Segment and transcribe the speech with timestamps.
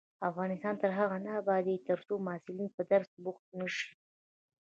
[0.29, 3.89] افغانستان تر هغو نه ابادیږي، ترڅو محصلین په درس بوخت نشي.